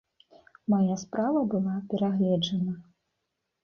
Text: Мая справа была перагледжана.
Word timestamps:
Мая 0.75 0.95
справа 1.03 1.45
была 1.53 1.75
перагледжана. 1.95 2.79